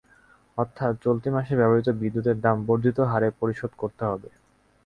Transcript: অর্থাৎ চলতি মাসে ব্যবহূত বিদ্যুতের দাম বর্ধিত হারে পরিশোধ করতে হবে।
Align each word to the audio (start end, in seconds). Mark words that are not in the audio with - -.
অর্থাৎ 0.57 0.93
চলতি 1.03 1.29
মাসে 1.29 1.53
ব্যবহূত 1.55 1.87
বিদ্যুতের 2.01 2.37
দাম 2.41 2.57
বর্ধিত 2.67 2.97
হারে 3.11 3.29
পরিশোধ 3.39 3.71
করতে 3.81 4.03
হবে। 4.05 4.29